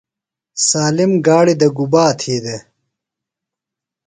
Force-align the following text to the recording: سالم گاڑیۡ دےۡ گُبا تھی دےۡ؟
سالم 0.67 1.11
گاڑیۡ 1.25 1.57
دےۡ 1.59 1.71
گُبا 1.77 2.05
تھی 2.19 2.35
دےۡ؟ 2.43 2.61